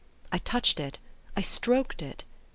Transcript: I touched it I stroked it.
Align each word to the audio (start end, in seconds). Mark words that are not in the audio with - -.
I 0.31 0.39
touched 0.39 0.79
it 0.79 0.97
I 1.37 1.41
stroked 1.41 2.01
it. 2.01 2.23